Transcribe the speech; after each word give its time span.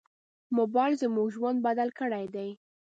موبایل 0.57 0.93
زموږ 1.03 1.27
ژوند 1.35 1.57
بدل 1.67 1.89
کړی 1.99 2.25
دی. 2.35 2.49